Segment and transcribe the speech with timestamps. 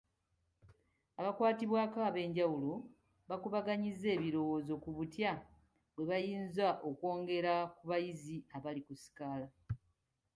[1.19, 2.73] Abakwatibwako ab'enjawulo
[3.29, 5.33] bakubaganyizza ebirowoozo ku butya
[5.93, 9.47] bwe bayinza okwongera ku bayizi abali ku sikaala.